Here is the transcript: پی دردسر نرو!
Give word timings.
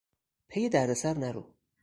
پی 0.47 0.69
دردسر 0.69 1.17
نرو! 1.17 1.43